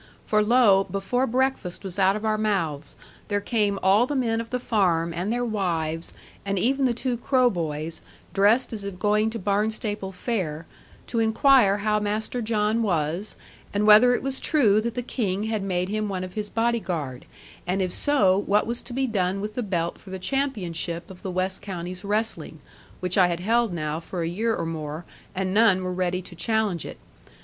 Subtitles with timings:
[0.25, 4.49] For lo, before breakfast was out of our mouths, there came all the men of
[4.49, 6.11] the farm, and their wives,
[6.43, 8.01] and even the two crow boys,
[8.33, 10.65] dressed as if going to Barnstaple fair,
[11.05, 13.35] to inquire how Master John was,
[13.75, 16.79] and whether it was true that the King had made him one of his body
[16.79, 17.25] guard;
[17.67, 21.21] and if so, what was to be done with the belt for the championship of
[21.21, 22.57] the West Counties wrestling,
[23.01, 25.05] which I had held now for a year or more,
[25.35, 26.97] and none were ready to challenge it.